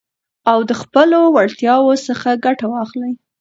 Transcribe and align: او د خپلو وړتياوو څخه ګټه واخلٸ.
او 0.51 0.59
د 0.69 0.71
خپلو 0.81 1.19
وړتياوو 1.35 1.93
څخه 2.07 2.29
ګټه 2.45 2.65
واخلٸ. 2.73 3.01